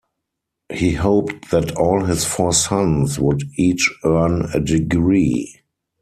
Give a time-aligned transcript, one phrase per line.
[0.73, 5.59] He hoped that all his four sons would each earn a degree.